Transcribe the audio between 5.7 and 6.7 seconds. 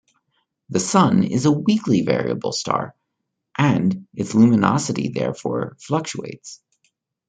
fluctuates.